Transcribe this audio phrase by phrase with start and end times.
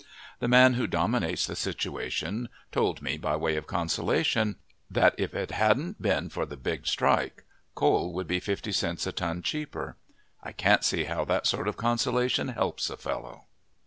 [0.39, 4.55] The man who dominates the situation told me by way of consolation
[4.89, 7.43] that if it hadn't been for the big strike
[7.75, 9.97] coal would be 50 cents a ton cheaper.
[10.41, 13.45] I can't see how that sort of consolation helps a fellow.